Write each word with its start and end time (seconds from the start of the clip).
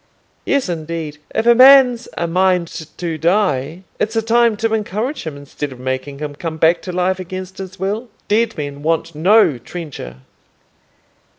"Yes, 0.45 0.67
indeed; 0.67 1.19
if 1.35 1.45
a 1.45 1.53
man's 1.53 2.07
a 2.17 2.25
mind 2.25 2.67
to 2.69 3.17
die, 3.19 3.83
it's 3.99 4.15
a 4.15 4.23
time 4.23 4.57
to 4.57 4.73
encourage 4.73 5.27
him, 5.27 5.37
instead 5.37 5.71
of 5.71 5.79
making 5.79 6.17
him 6.17 6.33
come 6.33 6.57
back 6.57 6.81
to 6.81 6.91
life 6.91 7.19
against 7.19 7.59
his 7.59 7.77
will. 7.77 8.09
Dead 8.27 8.57
men 8.57 8.81
want 8.81 9.13
no 9.13 9.59
trencher." 9.59 10.21